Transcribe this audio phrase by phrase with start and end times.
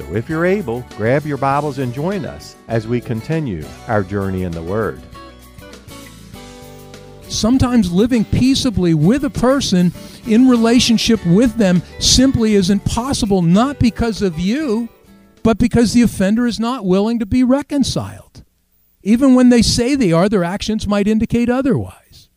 [0.00, 4.44] So if you're able, grab your Bibles and join us as we continue our journey
[4.44, 5.02] in the Word.
[7.28, 9.92] Sometimes living peaceably with a person
[10.26, 14.88] in relationship with them simply isn't possible, not because of you,
[15.42, 18.42] but because the offender is not willing to be reconciled.
[19.02, 22.30] Even when they say they are, their actions might indicate otherwise.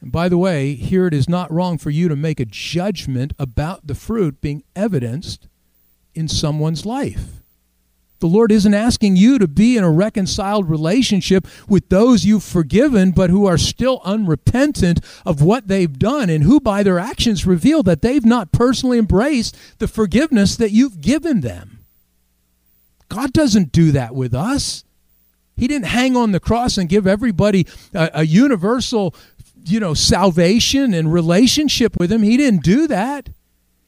[0.00, 3.32] And by the way, here it is not wrong for you to make a judgment
[3.36, 5.48] about the fruit being evidenced
[6.16, 7.36] in someone's life.
[8.18, 13.10] The Lord isn't asking you to be in a reconciled relationship with those you've forgiven,
[13.10, 17.82] but who are still unrepentant of what they've done and who, by their actions, reveal
[17.82, 21.80] that they've not personally embraced the forgiveness that you've given them.
[23.08, 24.84] God doesn't do that with us.
[25.56, 29.14] He didn't hang on the cross and give everybody a, a universal,
[29.64, 32.22] you know, salvation and relationship with Him.
[32.22, 33.28] He didn't do that.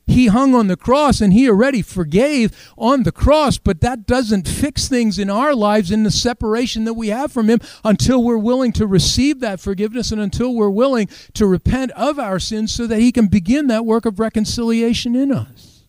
[0.09, 4.49] He hung on the cross and he already forgave on the cross, but that doesn't
[4.49, 8.39] fix things in our lives in the separation that we have from him until we're
[8.39, 12.87] willing to receive that forgiveness and until we're willing to repent of our sins so
[12.87, 15.85] that he can begin that work of reconciliation in us.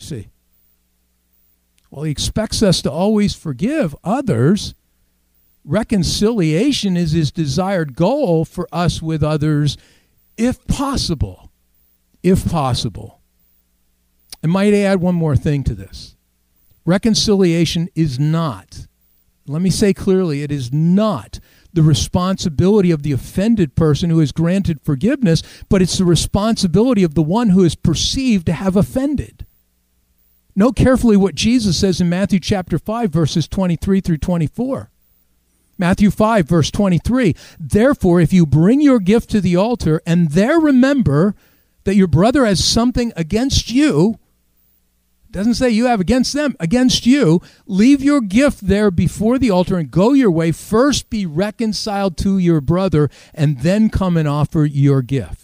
[0.00, 0.28] You see?
[1.90, 4.74] Well, he expects us to always forgive others.
[5.64, 9.76] Reconciliation is his desired goal for us with others,
[10.36, 11.52] if possible.
[12.20, 13.20] If possible.
[14.44, 16.16] I might add one more thing to this.
[16.84, 18.86] Reconciliation is not,
[19.46, 21.40] let me say clearly, it is not
[21.72, 27.14] the responsibility of the offended person who is granted forgiveness, but it's the responsibility of
[27.14, 29.46] the one who is perceived to have offended.
[30.54, 34.90] Note carefully what Jesus says in Matthew chapter 5, verses 23 through 24.
[35.78, 37.34] Matthew 5, verse 23.
[37.58, 41.34] Therefore, if you bring your gift to the altar and there remember
[41.84, 44.18] that your brother has something against you,
[45.34, 47.42] doesn't say you have against them, against you.
[47.66, 50.52] Leave your gift there before the altar and go your way.
[50.52, 55.43] First be reconciled to your brother, and then come and offer your gift.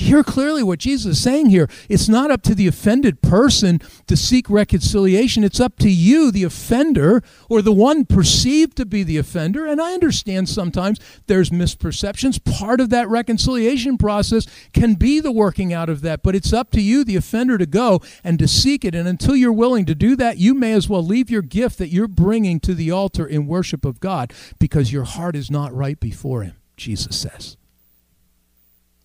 [0.00, 1.68] Hear clearly what Jesus is saying here?
[1.90, 5.44] It's not up to the offended person to seek reconciliation.
[5.44, 9.66] It's up to you, the offender, or the one perceived to be the offender.
[9.66, 12.42] And I understand sometimes there's misperceptions.
[12.42, 16.70] Part of that reconciliation process can be the working out of that, but it's up
[16.70, 18.94] to you, the offender, to go and to seek it.
[18.94, 21.88] And until you're willing to do that, you may as well leave your gift that
[21.88, 26.00] you're bringing to the altar in worship of God because your heart is not right
[26.00, 27.58] before Him, Jesus says.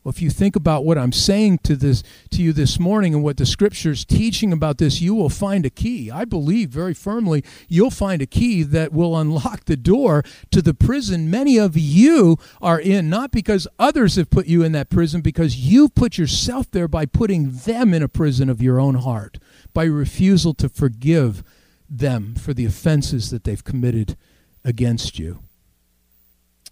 [0.05, 3.23] Well, if you think about what I'm saying to this to you this morning and
[3.23, 6.11] what the scripture's teaching about this, you will find a key.
[6.11, 10.21] I believe very firmly you'll find a key that will unlock the door
[10.51, 14.73] to the prison many of you are in, not because others have put you in
[14.73, 18.79] that prison, because you've put yourself there by putting them in a prison of your
[18.79, 19.39] own heart,
[19.73, 21.43] by refusal to forgive
[21.89, 24.16] them for the offenses that they've committed
[24.63, 25.39] against you.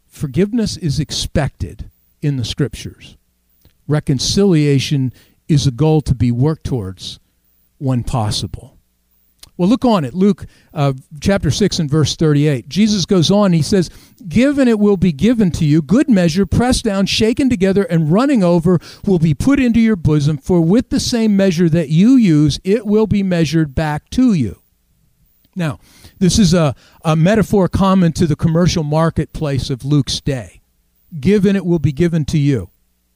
[0.08, 1.90] Forgiveness is expected
[2.22, 3.18] in the scriptures
[3.88, 5.14] reconciliation
[5.48, 7.20] is a goal to be worked towards
[7.78, 8.78] when possible.
[9.56, 10.16] Well, look on it.
[10.16, 12.68] Luke uh, chapter 6 and verse 38.
[12.68, 13.90] Jesus goes on, he says,
[14.28, 15.82] Give and it will be given to you.
[15.82, 20.38] Good measure, pressed down, shaken together, and running over will be put into your bosom.
[20.38, 24.60] For with the same measure that you use, it will be measured back to you.
[25.56, 25.80] Now,
[26.18, 26.74] this is a,
[27.06, 30.62] a metaphor common to the commercial marketplace of Luke's day.
[31.20, 32.70] Give and it will be given to you.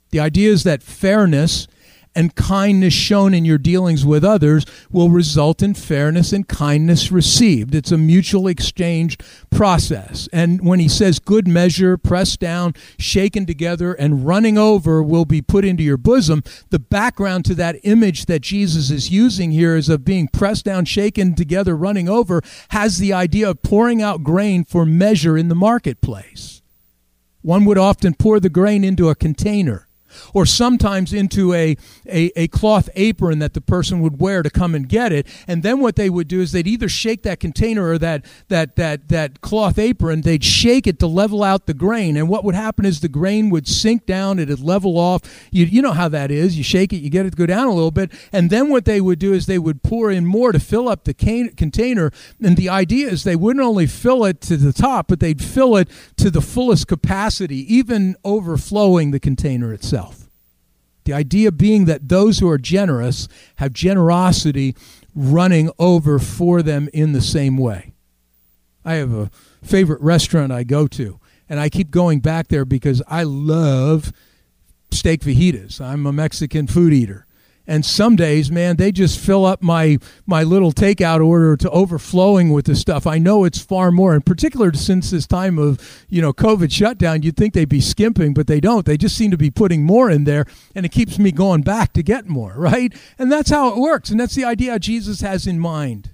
[0.10, 1.68] The idea is that fairness
[2.18, 7.76] and kindness shown in your dealings with others will result in fairness and kindness received.
[7.76, 9.20] It's a mutual exchange
[9.52, 10.28] process.
[10.34, 15.44] And when he says good measure, pressed down, shaken together, and running over will be
[15.44, 19.88] put into your bosom, the background to that image that Jesus is using here is
[19.88, 24.64] of being pressed down, shaken together, running over, has the idea of pouring out grain
[24.64, 26.64] for measure in the marketplace.
[27.44, 29.87] One would often pour the grain into a container
[30.34, 34.74] or sometimes into a, a, a, cloth apron that the person would wear to come
[34.74, 35.28] and get it.
[35.48, 38.76] And then what they would do is they'd either shake that container or that, that,
[38.78, 42.18] that, that cloth apron, they'd shake it to level out the grain.
[42.18, 45.22] And what would happen is the grain would sink down, it'd level off.
[45.52, 46.58] You, you know how that is.
[46.58, 48.12] You shake it, you get it to go down a little bit.
[48.32, 51.04] And then what they would do is they would pour in more to fill up
[51.04, 52.12] the can- container.
[52.42, 55.76] And the idea is they wouldn't only fill it to the top, but they'd fill
[55.76, 60.07] it to the fullest capacity, even overflowing the container itself.
[61.08, 64.76] The idea being that those who are generous have generosity
[65.16, 67.94] running over for them in the same way.
[68.84, 69.32] I have a
[69.64, 74.12] favorite restaurant I go to, and I keep going back there because I love
[74.92, 75.80] steak fajitas.
[75.80, 77.26] I'm a Mexican food eater.
[77.68, 82.54] And some days, man, they just fill up my my little takeout order to overflowing
[82.54, 83.06] with the stuff.
[83.06, 87.24] I know it's far more, in particular since this time of you know COVID shutdown.
[87.24, 88.86] You'd think they'd be skimping, but they don't.
[88.86, 91.92] They just seem to be putting more in there, and it keeps me going back
[91.94, 92.94] to get more, right?
[93.20, 96.12] And that's how it works, and that's the idea Jesus has in mind.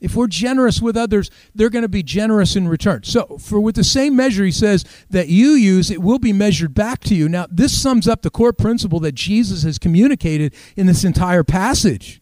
[0.00, 3.04] If we're generous with others, they're going to be generous in return.
[3.04, 6.74] So, for with the same measure, he says, that you use, it will be measured
[6.74, 7.28] back to you.
[7.28, 12.20] Now, this sums up the core principle that Jesus has communicated in this entire passage.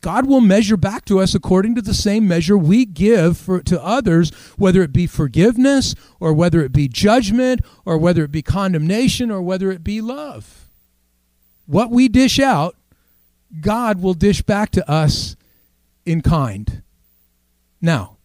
[0.00, 3.82] God will measure back to us according to the same measure we give for, to
[3.82, 9.30] others, whether it be forgiveness or whether it be judgment or whether it be condemnation
[9.30, 10.68] or whether it be love.
[11.66, 12.76] What we dish out,
[13.60, 15.34] God will dish back to us
[16.04, 16.82] in kind.
[17.86, 18.16] Now,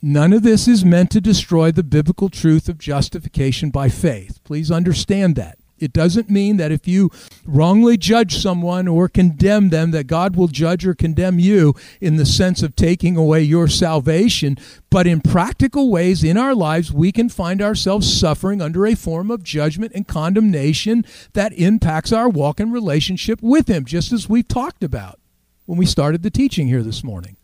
[0.00, 4.42] none of this is meant to destroy the biblical truth of justification by faith.
[4.42, 5.58] Please understand that.
[5.78, 7.10] It doesn't mean that if you
[7.44, 12.24] wrongly judge someone or condemn them, that God will judge or condemn you in the
[12.24, 14.56] sense of taking away your salvation.
[14.88, 19.30] But in practical ways in our lives, we can find ourselves suffering under a form
[19.30, 21.04] of judgment and condemnation
[21.34, 25.20] that impacts our walk and relationship with Him, just as we've talked about
[25.66, 27.35] when we started the teaching here this morning.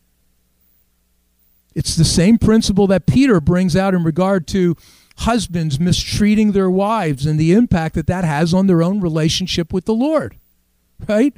[1.75, 4.77] It's the same principle that Peter brings out in regard to
[5.19, 9.85] husbands mistreating their wives and the impact that that has on their own relationship with
[9.85, 10.37] the Lord.
[11.09, 11.35] Right?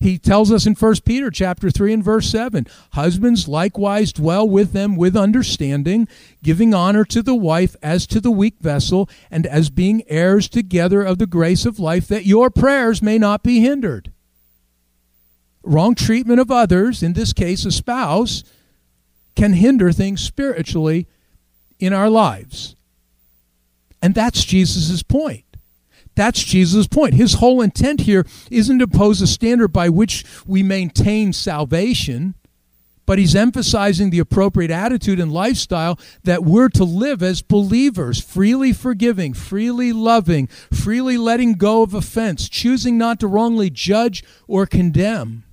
[0.00, 4.72] He tells us in 1 Peter chapter 3 and verse 7, husbands likewise dwell with
[4.72, 6.08] them with understanding,
[6.42, 11.02] giving honor to the wife as to the weak vessel, and as being heirs together
[11.02, 14.10] of the grace of life, that your prayers may not be hindered.
[15.62, 18.42] Wrong treatment of others, in this case a spouse,
[19.36, 21.06] can hinder things spiritually
[21.78, 22.76] in our lives.
[24.02, 25.44] And that's Jesus' point.
[26.14, 27.14] That's Jesus' point.
[27.14, 32.34] His whole intent here isn't to pose a standard by which we maintain salvation,
[33.06, 38.72] but he's emphasizing the appropriate attitude and lifestyle that we're to live as believers, freely
[38.72, 45.44] forgiving, freely loving, freely letting go of offense, choosing not to wrongly judge or condemn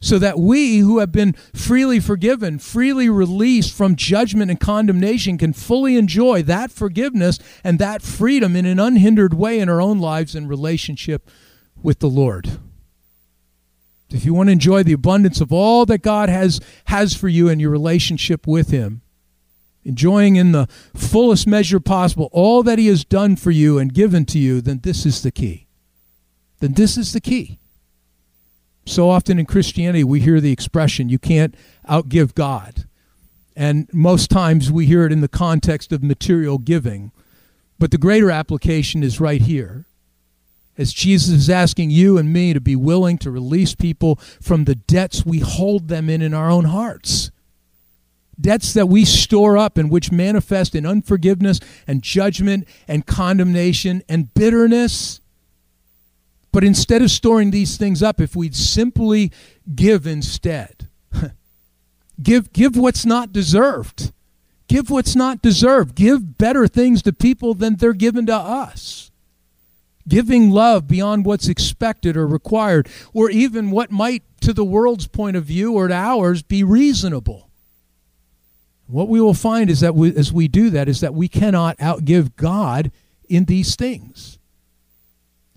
[0.00, 5.52] so that we who have been freely forgiven, freely released from judgment and condemnation, can
[5.52, 10.34] fully enjoy that forgiveness and that freedom in an unhindered way in our own lives
[10.34, 11.28] and relationship
[11.82, 12.58] with the Lord.
[14.08, 17.48] If you want to enjoy the abundance of all that God has, has for you
[17.48, 19.02] in your relationship with Him,
[19.84, 24.24] enjoying in the fullest measure possible all that He has done for you and given
[24.26, 25.68] to you, then this is the key.
[26.58, 27.60] Then this is the key.
[28.90, 31.54] So often in Christianity, we hear the expression, you can't
[31.88, 32.86] outgive God.
[33.54, 37.12] And most times we hear it in the context of material giving.
[37.78, 39.86] But the greater application is right here.
[40.76, 44.74] As Jesus is asking you and me to be willing to release people from the
[44.74, 47.30] debts we hold them in in our own hearts.
[48.40, 54.34] Debts that we store up and which manifest in unforgiveness and judgment and condemnation and
[54.34, 55.19] bitterness
[56.52, 59.30] but instead of storing these things up, if we'd simply
[59.74, 60.88] give instead,
[62.22, 64.12] give, give what's not deserved.
[64.66, 65.94] Give what's not deserved.
[65.94, 69.10] Give better things to people than they're given to us.
[70.08, 75.36] Giving love beyond what's expected or required, or even what might, to the world's point
[75.36, 77.50] of view or to ours, be reasonable.
[78.86, 81.78] What we will find is that we, as we do that, is that we cannot
[81.78, 82.90] outgive God
[83.28, 84.39] in these things.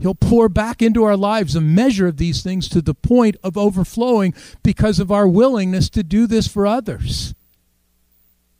[0.03, 3.57] He'll pour back into our lives a measure of these things to the point of
[3.57, 7.33] overflowing because of our willingness to do this for others.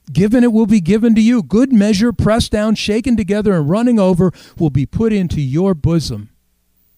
[0.09, 1.43] Given it will be given to you.
[1.43, 6.29] Good measure, pressed down, shaken together, and running over will be put into your bosom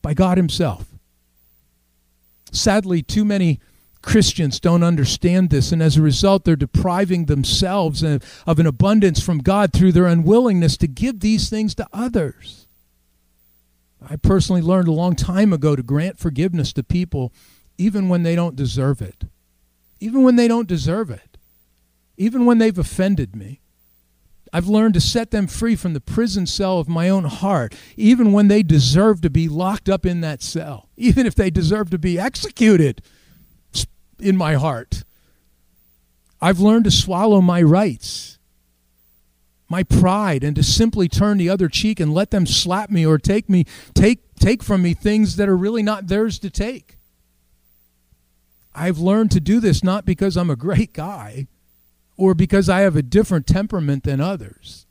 [0.03, 0.89] by God Himself.
[2.51, 3.59] Sadly, too many
[4.03, 9.39] Christians don't understand this, and as a result, they're depriving themselves of an abundance from
[9.39, 12.64] God through their unwillingness to give these things to others.
[14.09, 17.33] I personally learned a long time ago to grant forgiveness to people
[17.77, 19.25] even when they don't deserve it.
[19.99, 21.37] Even when they don't deserve it.
[22.17, 23.61] Even when they've offended me.
[24.53, 28.31] I've learned to set them free from the prison cell of my own heart, even
[28.31, 31.97] when they deserve to be locked up in that cell, even if they deserve to
[31.97, 33.01] be executed
[34.19, 35.03] in my heart.
[36.41, 38.34] I've learned to swallow my rights,
[39.75, 43.17] my pride, and to simply turn the other cheek and let them slap me or
[43.17, 46.95] take me take take from me things that are really not theirs to take.
[48.73, 51.47] I've learned to do this not because I'm a great guy,
[52.15, 54.85] or because I have a different temperament than others,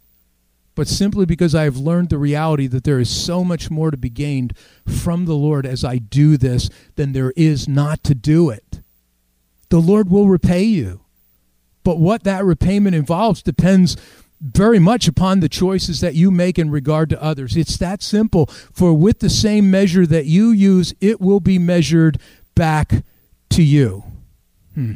[0.74, 3.96] but simply because I have learned the reality that there is so much more to
[3.96, 4.52] be gained
[4.86, 8.82] from the Lord as I do this than there is not to do it.
[9.70, 11.00] The Lord will repay you.
[11.84, 13.96] But what that repayment involves depends
[14.44, 17.56] very much upon the choices that you make in regard to others.
[17.56, 18.46] It's that simple.
[18.46, 22.18] For with the same measure that you use, it will be measured
[22.54, 23.04] back
[23.50, 24.04] to you.
[24.74, 24.92] Hmm.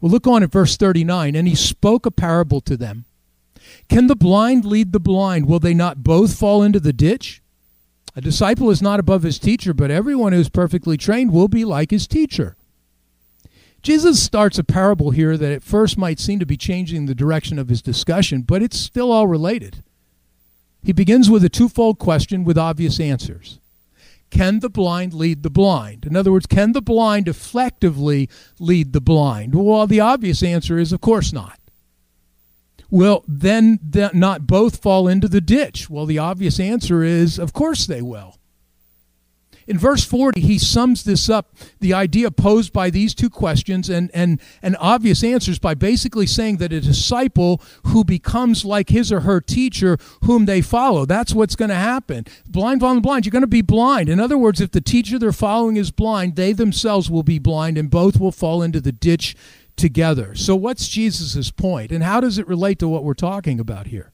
[0.00, 1.34] Well, look on at verse 39.
[1.34, 3.06] And he spoke a parable to them.
[3.88, 5.46] Can the blind lead the blind?
[5.46, 7.42] Will they not both fall into the ditch?
[8.16, 11.64] A disciple is not above his teacher, but everyone who is perfectly trained will be
[11.64, 12.56] like his teacher.
[13.82, 17.58] Jesus starts a parable here that at first might seem to be changing the direction
[17.58, 19.82] of his discussion, but it's still all related.
[20.82, 23.58] He begins with a twofold question with obvious answers.
[24.30, 26.06] Can the blind lead the blind?
[26.06, 29.54] In other words, can the blind effectively lead the blind?
[29.54, 31.58] Well, the obvious answer is, of course not.
[32.90, 33.78] Will then
[34.12, 35.88] not both fall into the ditch?
[35.88, 38.36] Well, the obvious answer is, of course they will.
[39.70, 44.10] In verse 40, he sums this up, the idea posed by these two questions and,
[44.12, 49.20] and, and obvious answers by basically saying that a disciple who becomes like his or
[49.20, 52.24] her teacher whom they follow, that's what's going to happen.
[52.48, 54.08] Blind following blind, you're going to be blind.
[54.08, 57.78] In other words, if the teacher they're following is blind, they themselves will be blind
[57.78, 59.36] and both will fall into the ditch
[59.76, 60.34] together.
[60.34, 64.10] So, what's Jesus' point, and how does it relate to what we're talking about here?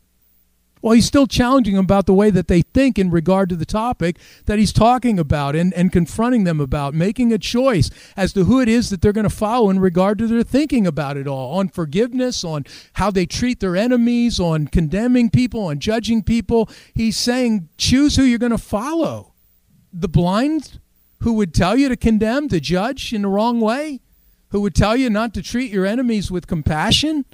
[0.87, 3.66] Well, he's still challenging them about the way that they think in regard to the
[3.66, 8.45] topic that he's talking about and, and confronting them about, making a choice as to
[8.45, 11.26] who it is that they're going to follow in regard to their thinking about it
[11.26, 16.71] all on forgiveness, on how they treat their enemies, on condemning people, on judging people.
[16.95, 19.33] He's saying, choose who you're going to follow.
[19.93, 20.78] The blind
[21.23, 24.02] who would tell you to condemn, to judge in the wrong way,
[24.50, 27.25] who would tell you not to treat your enemies with compassion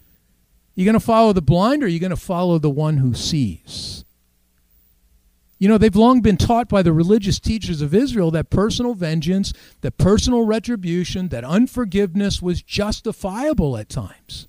[0.74, 3.14] you going to follow the blind or are you going to follow the one who
[3.14, 4.04] sees?
[5.58, 9.52] You know, they've long been taught by the religious teachers of Israel that personal vengeance,
[9.82, 14.48] that personal retribution, that unforgiveness was justifiable at times.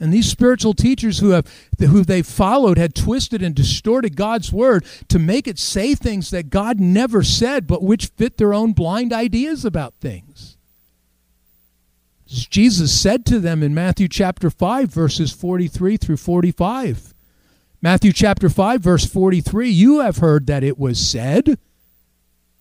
[0.00, 1.46] And these spiritual teachers who have
[1.78, 6.50] who they followed had twisted and distorted God's word to make it say things that
[6.50, 10.49] God never said, but which fit their own blind ideas about things.
[12.30, 17.12] Jesus said to them in Matthew chapter 5, verses 43 through 45.
[17.82, 21.58] Matthew chapter 5, verse 43 You have heard that it was said.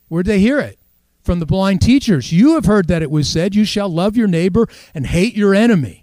[0.08, 0.80] Where'd they hear it?
[1.22, 2.32] From the blind teachers.
[2.32, 5.54] You have heard that it was said, You shall love your neighbor and hate your
[5.54, 5.99] enemy.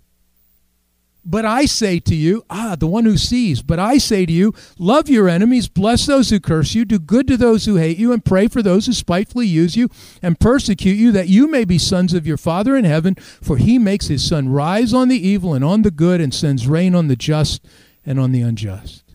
[1.28, 4.54] But I say to you, ah, the one who sees, but I say to you,
[4.78, 8.12] love your enemies, bless those who curse you, do good to those who hate you,
[8.12, 9.88] and pray for those who spitefully use you
[10.22, 13.16] and persecute you, that you may be sons of your Father in heaven.
[13.16, 16.68] For he makes his sun rise on the evil and on the good, and sends
[16.68, 17.66] rain on the just
[18.04, 19.05] and on the unjust.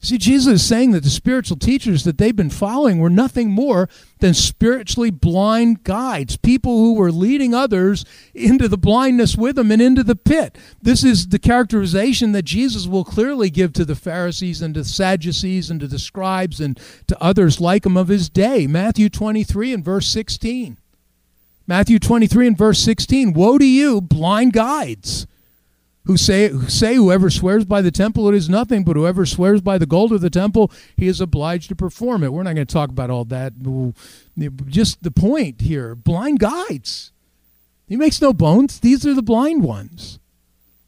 [0.00, 3.88] See, Jesus is saying that the spiritual teachers that they've been following were nothing more
[4.20, 9.82] than spiritually blind guides, people who were leading others into the blindness with them and
[9.82, 10.56] into the pit.
[10.80, 15.68] This is the characterization that Jesus will clearly give to the Pharisees and to Sadducees
[15.68, 16.78] and to the scribes and
[17.08, 18.68] to others like him of his day.
[18.68, 20.76] Matthew 23 and verse 16.
[21.66, 25.26] Matthew 23 and verse 16 Woe to you, blind guides!
[26.08, 29.76] Who say, say whoever swears by the temple it is nothing, but whoever swears by
[29.76, 32.32] the gold of the temple he is obliged to perform it.
[32.32, 33.52] We're not going to talk about all that.
[34.66, 37.12] Just the point here blind guides.
[37.86, 38.80] He makes no bones.
[38.80, 40.18] These are the blind ones.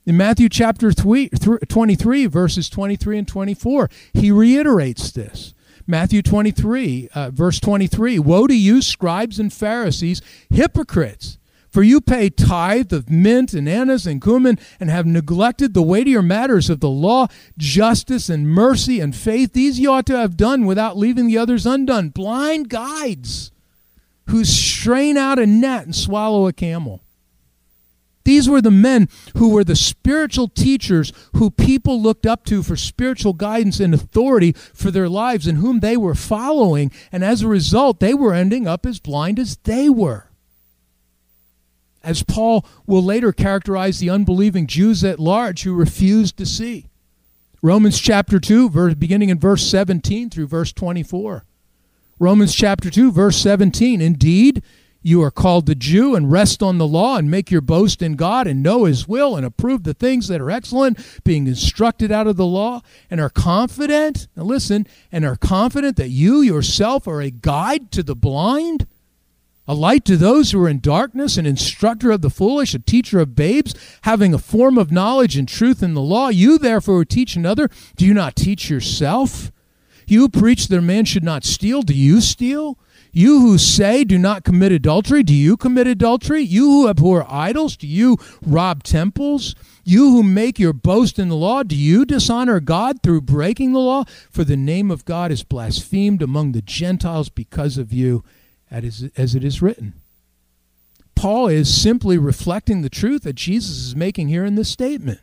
[0.07, 5.53] In Matthew chapter 23, verses 23 and 24, he reiterates this.
[5.87, 11.37] Matthew 23, uh, verse 23 Woe to you, scribes and Pharisees, hypocrites!
[11.71, 16.21] For you pay tithe of mint and anise and cumin, and have neglected the weightier
[16.21, 19.53] matters of the law, justice and mercy and faith.
[19.53, 22.09] These you ought to have done without leaving the others undone.
[22.09, 23.53] Blind guides
[24.27, 27.03] who strain out a net and swallow a camel.
[28.25, 32.77] These were the men who were the spiritual teachers who people looked up to for
[32.77, 36.93] spiritual guidance and authority for their lives and whom they were following.
[37.11, 40.30] And as a result, they were ending up as blind as they were.
[42.03, 46.87] As Paul will later characterize the unbelieving Jews at large who refused to see.
[47.63, 51.45] Romans chapter 2, verse, beginning in verse 17 through verse 24.
[52.19, 54.01] Romans chapter 2, verse 17.
[54.01, 54.63] Indeed,
[55.03, 58.17] you are called the Jew and rest on the law and make your boast in
[58.17, 62.27] God and know his will and approve the things that are excellent, being instructed out
[62.27, 67.23] of the law, and are confident, now listen, and are confident that you yourself are
[67.23, 68.87] a guide to the blind,
[69.71, 73.21] a light to those who are in darkness, an instructor of the foolish, a teacher
[73.21, 73.73] of babes,
[74.03, 76.29] having a form of knowledge and truth in the law.
[76.29, 79.53] You therefore teach another, do you not teach yourself?
[80.09, 82.81] You preach that a man should not steal, do you steal?
[83.13, 86.43] You who say, do not commit adultery, do you commit adultery?
[86.43, 89.55] You who abhor idols, do you rob temples?
[89.85, 93.79] You who make your boast in the law, do you dishonor God through breaking the
[93.79, 94.03] law?
[94.33, 98.25] For the name of God is blasphemed among the Gentiles because of you,
[98.71, 99.95] as it is written.
[101.15, 105.21] Paul is simply reflecting the truth that Jesus is making here in this statement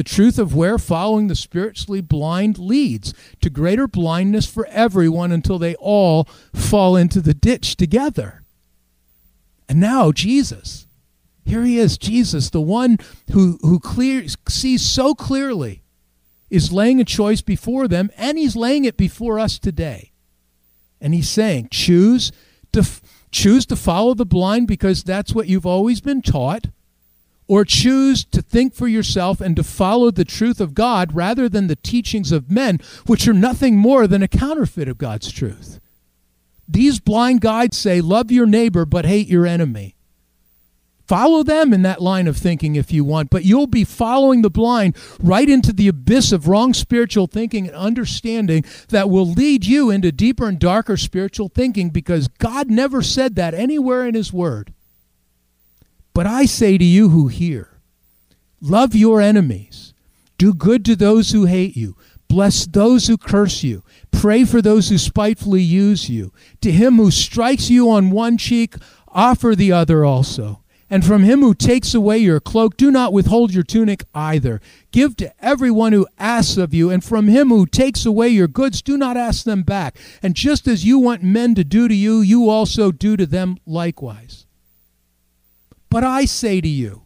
[0.00, 3.12] the truth of where following the spiritually blind leads
[3.42, 6.24] to greater blindness for everyone until they all
[6.54, 8.42] fall into the ditch together.
[9.68, 10.86] And now, Jesus.
[11.44, 12.96] Here he is, Jesus, the one
[13.32, 15.82] who, who clear, sees so clearly,
[16.48, 20.12] is laying a choice before them, and he's laying it before us today.
[20.98, 22.32] And he's saying, choose
[22.72, 22.84] to,
[23.30, 26.66] choose to follow the blind because that's what you've always been taught
[27.46, 31.66] or choose to think for yourself and to follow the truth of God rather than
[31.66, 35.80] the teachings of men, which are nothing more than a counterfeit of God's truth.
[36.68, 39.96] These blind guides say, Love your neighbor, but hate your enemy.
[41.10, 44.48] Follow them in that line of thinking if you want, but you'll be following the
[44.48, 49.90] blind right into the abyss of wrong spiritual thinking and understanding that will lead you
[49.90, 54.72] into deeper and darker spiritual thinking because God never said that anywhere in His Word.
[56.14, 57.80] But I say to you who hear,
[58.60, 59.92] love your enemies,
[60.38, 61.96] do good to those who hate you,
[62.28, 66.32] bless those who curse you, pray for those who spitefully use you.
[66.60, 68.76] To him who strikes you on one cheek,
[69.08, 70.60] offer the other also.
[70.92, 74.60] And from him who takes away your cloak, do not withhold your tunic either.
[74.90, 78.82] Give to everyone who asks of you, and from him who takes away your goods,
[78.82, 79.96] do not ask them back.
[80.20, 83.56] And just as you want men to do to you, you also do to them
[83.64, 84.46] likewise.
[85.90, 87.02] But I say to you,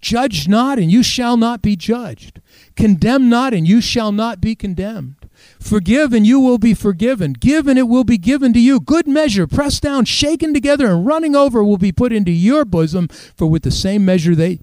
[0.00, 2.40] Judge not, and you shall not be judged.
[2.76, 5.21] Condemn not, and you shall not be condemned.
[5.60, 7.32] Forgive, and you will be forgiven.
[7.32, 8.80] Give, and it will be given to you.
[8.80, 13.08] Good measure, pressed down, shaken together, and running over will be put into your bosom.
[13.08, 14.60] For with the same measure they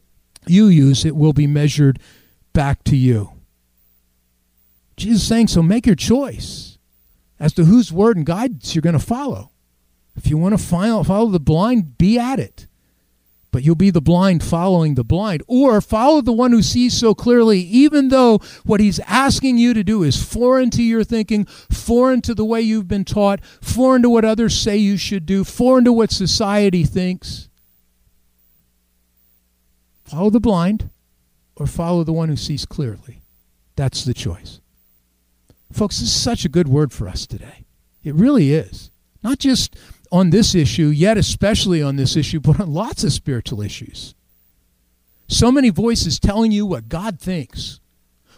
[0.48, 2.00] you use, it will be measured
[2.54, 3.34] back to you.
[4.98, 6.78] Jesus saying, so make your choice
[7.40, 9.52] as to whose word and guidance you're going to follow.
[10.16, 12.68] If you want to follow the blind, be at it
[13.52, 15.44] but you'll be the blind following the blind.
[15.48, 19.84] Or follow the one who sees so clearly, even though what he's asking you to
[19.84, 24.10] do is foreign to your thinking, foreign to the way you've been taught, foreign to
[24.10, 27.50] what others say you should do, foreign to what society thinks.
[30.06, 30.90] Follow the blind
[31.56, 33.22] or follow the one who sees clearly.
[33.76, 34.60] That's the choice.
[35.72, 37.66] Folks, this is such a good word for us today.
[38.04, 38.92] It really is.
[39.24, 39.76] Not just
[40.12, 44.16] on this issue, yet especially on this issue, but on lots of spiritual issues.
[45.28, 47.80] So many voices telling you what God thinks,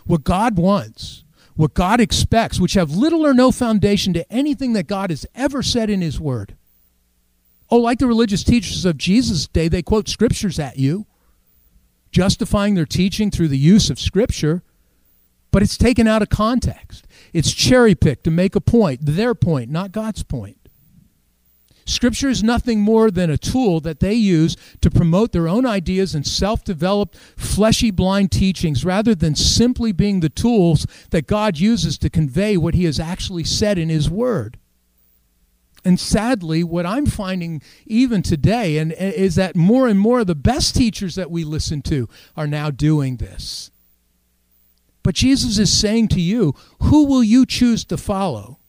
[0.06, 1.24] what God wants,
[1.56, 5.64] what God expects, which have little or no foundation to anything that God has ever
[5.64, 6.56] said in His Word.
[7.70, 11.06] Oh, like the religious teachers of Jesus' day, they quote scriptures at you,
[12.12, 14.62] justifying their teaching through the use of scripture,
[15.52, 17.08] but it's taken out of context.
[17.32, 20.58] It's cherry picked to make a point, their point, not God's point.
[21.92, 26.16] Scripture is nothing more than a tool that they use to promote their own ideas
[26.16, 31.98] and self developed, fleshy, blind teachings rather than simply being the tools that God uses
[32.00, 34.58] to convey what He has actually said in His Word.
[35.84, 40.36] And sadly, what I'm finding even today and, is that more and more of the
[40.36, 43.70] best teachers that we listen to are now doing this.
[45.04, 48.60] But Jesus is saying to you, who will you choose to follow?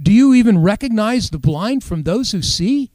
[0.00, 2.90] Do you even recognize the blind from those who see?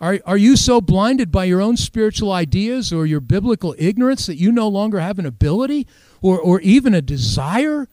[0.00, 4.36] Are, are you so blinded by your own spiritual ideas or your biblical ignorance that
[4.36, 5.86] you no longer have an ability
[6.20, 7.86] or, or even a desire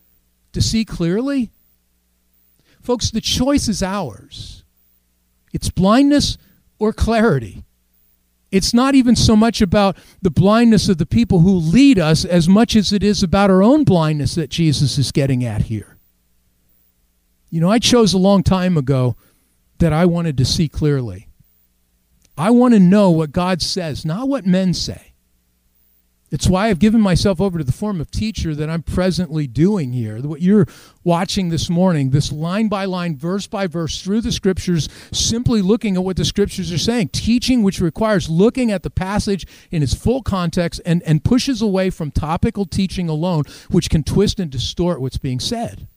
[0.54, 1.52] to see clearly?
[2.82, 4.64] Folks, the choice is ours.
[5.54, 6.38] It's blindness
[6.80, 7.64] or clarity.
[8.52, 12.50] It's not even so much about the blindness of the people who lead us as
[12.50, 15.99] much as it is about our own blindness that Jesus is getting at here.
[17.50, 19.16] You know, I chose a long time ago
[19.80, 21.28] that I wanted to see clearly.
[22.38, 25.14] I want to know what God says, not what men say.
[26.32, 29.94] It's why I've given myself over to the form of teacher that I'm presently doing
[29.94, 30.20] here.
[30.22, 30.68] What you're
[31.04, 35.96] watching this morning, this line by line, verse by verse through the scriptures, simply looking
[35.96, 37.10] at what the scriptures are saying.
[37.10, 41.90] Teaching which requires looking at the passage in its full context and, and pushes away
[41.90, 45.88] from topical teaching alone, which can twist and distort what's being said.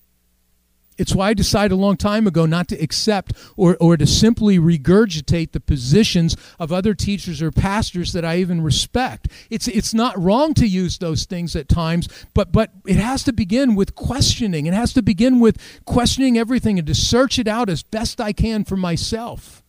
[0.99, 4.59] It's why I decided a long time ago not to accept or, or to simply
[4.59, 9.29] regurgitate the positions of other teachers or pastors that I even respect.
[9.51, 13.33] It's, it's not wrong to use those things at times, but, but it has to
[13.33, 14.67] begin with questioning.
[14.67, 18.33] It has to begin with questioning everything and to search it out as best I
[18.33, 19.63] can for myself.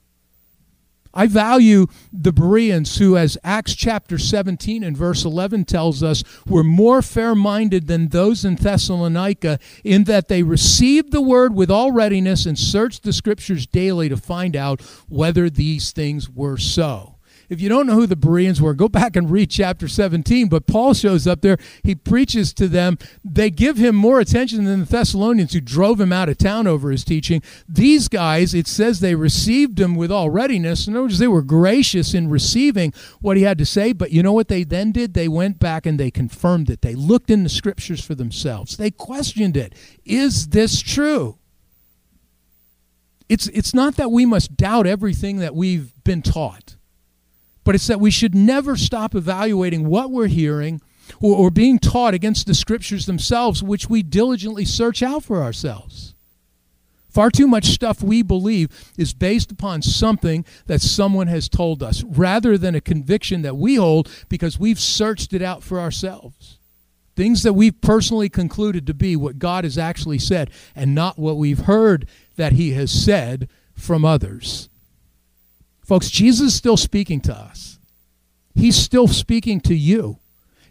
[1.14, 6.64] I value the Bereans who, as Acts chapter 17 and verse 11 tells us, were
[6.64, 11.92] more fair minded than those in Thessalonica in that they received the word with all
[11.92, 17.13] readiness and searched the scriptures daily to find out whether these things were so.
[17.54, 20.50] If you don't know who the Bereans were, go back and read chapter 17.
[20.50, 21.60] But Paul shows up there.
[21.84, 22.98] He preaches to them.
[23.24, 26.90] They give him more attention than the Thessalonians, who drove him out of town over
[26.90, 27.44] his teaching.
[27.70, 30.88] These guys, it says they received him with all readiness.
[30.88, 33.94] In other words, they were gracious in receiving what he had to say.
[33.94, 35.14] But you know what they then did?
[35.14, 36.82] They went back and they confirmed it.
[36.82, 38.78] They looked in the scriptures for themselves.
[38.78, 39.76] They questioned it.
[40.06, 41.38] Is this true?
[43.30, 46.78] It's, it's not that we must doubt everything that we've been taught
[47.64, 50.82] but it's that we should never stop evaluating what we're hearing
[51.22, 56.14] or, or being taught against the scriptures themselves, which we diligently search out for ourselves.
[57.10, 62.04] Far too much stuff we believe is based upon something that someone has told us
[62.04, 66.58] rather than a conviction that we hold because we've searched it out for ourselves.
[67.16, 71.38] Things that we've personally concluded to be what God has actually said and not what
[71.38, 74.70] we've heard that He has said from others.
[75.84, 77.80] Folks, Jesus is still speaking to us.
[78.56, 80.20] He's still speaking to you.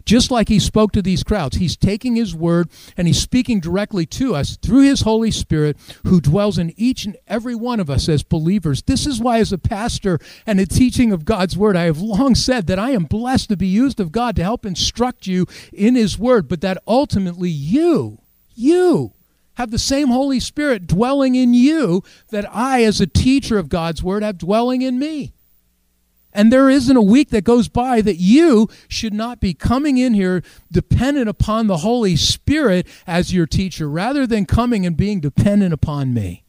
[0.05, 4.05] Just like he spoke to these crowds, he's taking his word and he's speaking directly
[4.07, 8.09] to us through his Holy Spirit who dwells in each and every one of us
[8.09, 8.81] as believers.
[8.81, 12.35] This is why, as a pastor and a teaching of God's word, I have long
[12.35, 15.95] said that I am blessed to be used of God to help instruct you in
[15.95, 18.19] his word, but that ultimately you,
[18.53, 19.13] you,
[19.55, 24.01] have the same Holy Spirit dwelling in you that I, as a teacher of God's
[24.01, 25.33] Word, have dwelling in me.
[26.33, 30.15] And there isn't a week that goes by that you should not be coming in
[30.15, 35.73] here dependent upon the Holy Spirit as your teacher, rather than coming and being dependent
[35.73, 36.43] upon me.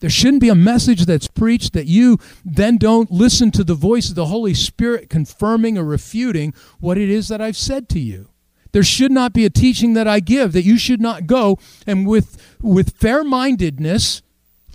[0.00, 4.10] There shouldn't be a message that's preached that you then don't listen to the voice
[4.10, 8.28] of the Holy Spirit confirming or refuting what it is that I've said to you.
[8.72, 12.06] There should not be a teaching that I give that you should not go and
[12.06, 14.22] with, with fair mindedness,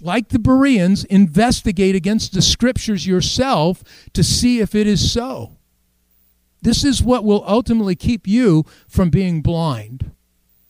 [0.02, 5.58] like the Bereans, investigate against the scriptures yourself to see if it is so.
[6.62, 10.12] This is what will ultimately keep you from being blind.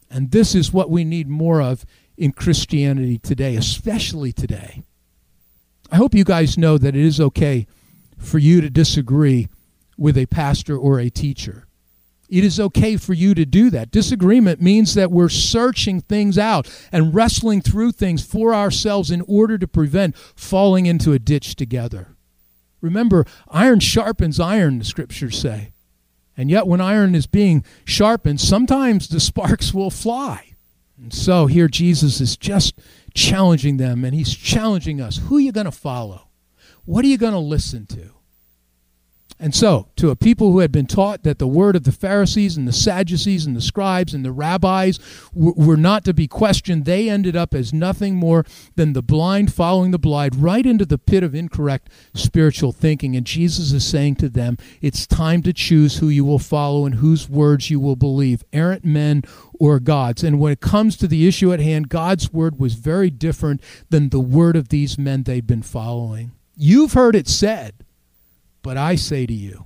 [0.09, 1.85] And this is what we need more of
[2.17, 4.83] in Christianity today, especially today.
[5.91, 7.67] I hope you guys know that it is okay
[8.17, 9.49] for you to disagree
[9.97, 11.67] with a pastor or a teacher.
[12.31, 13.91] It is okay for you to do that.
[13.91, 19.57] Disagreement means that we're searching things out and wrestling through things for ourselves in order
[19.57, 22.15] to prevent falling into a ditch together.
[22.79, 25.73] Remember, iron sharpens iron, the scriptures say.
[26.37, 30.55] And yet, when iron is being sharpened, sometimes the sparks will fly.
[30.97, 32.79] And so here Jesus is just
[33.13, 35.17] challenging them, and he's challenging us.
[35.17, 36.29] Who are you going to follow?
[36.85, 38.11] What are you going to listen to?
[39.43, 42.57] And so, to a people who had been taught that the word of the Pharisees
[42.57, 44.99] and the Sadducees and the scribes and the rabbis
[45.33, 49.89] were not to be questioned, they ended up as nothing more than the blind following
[49.89, 53.15] the blind right into the pit of incorrect spiritual thinking.
[53.15, 56.95] And Jesus is saying to them, it's time to choose who you will follow and
[56.95, 59.23] whose words you will believe errant men
[59.53, 60.23] or God's.
[60.23, 64.09] And when it comes to the issue at hand, God's word was very different than
[64.09, 66.31] the word of these men they'd been following.
[66.55, 67.73] You've heard it said
[68.61, 69.65] but I say to you,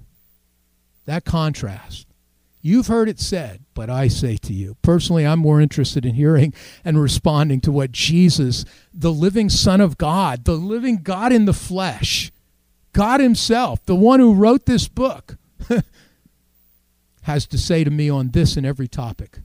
[1.06, 2.08] that contrast.
[2.62, 4.76] You've heard it said, but I say to you.
[4.82, 6.52] Personally, I'm more interested in hearing
[6.84, 11.54] and responding to what Jesus, the living Son of God, the living God in the
[11.54, 12.32] flesh,
[12.92, 15.38] God Himself, the one who wrote this book,
[17.22, 19.40] has to say to me on this and every topic.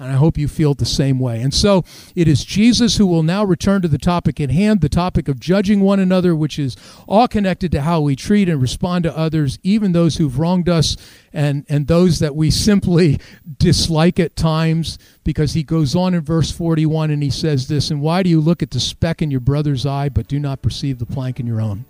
[0.00, 1.42] And I hope you feel the same way.
[1.42, 1.84] And so
[2.14, 5.38] it is Jesus who will now return to the topic at hand, the topic of
[5.38, 6.74] judging one another, which is
[7.06, 10.96] all connected to how we treat and respond to others, even those who've wronged us
[11.34, 13.20] and, and those that we simply
[13.58, 18.00] dislike at times, because he goes on in verse 41 and he says this And
[18.00, 20.98] why do you look at the speck in your brother's eye, but do not perceive
[20.98, 21.84] the plank in your own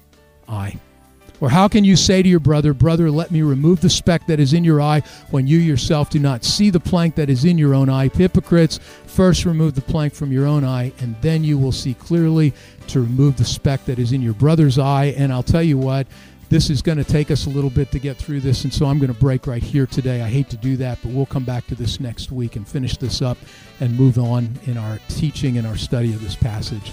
[0.49, 0.81] eye?
[1.40, 4.38] Or how can you say to your brother, Brother, let me remove the speck that
[4.38, 7.57] is in your eye, when you yourself do not see the plank that is in
[7.57, 8.09] your own eye?
[8.09, 12.53] Hypocrites, first remove the plank from your own eye, and then you will see clearly
[12.88, 15.14] to remove the speck that is in your brother's eye.
[15.16, 16.07] And I'll tell you what,
[16.50, 18.87] this is going to take us a little bit to get through this, and so
[18.87, 20.20] I'm going to break right here today.
[20.20, 22.96] I hate to do that, but we'll come back to this next week and finish
[22.96, 23.38] this up
[23.79, 26.92] and move on in our teaching and our study of this passage.